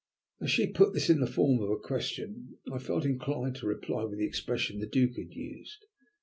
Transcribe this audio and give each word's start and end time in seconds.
As 0.41 0.49
she 0.49 0.65
put 0.65 0.95
this 0.95 1.11
in 1.11 1.19
the 1.19 1.27
form 1.27 1.61
of 1.61 1.69
a 1.69 1.77
question, 1.77 2.57
I 2.73 2.79
felt 2.79 3.05
inclined 3.05 3.55
to 3.57 3.67
reply 3.67 4.03
with 4.03 4.17
the 4.17 4.25
expression 4.25 4.79
the 4.79 4.87
Duke 4.87 5.15
had 5.15 5.29
used. 5.31 5.85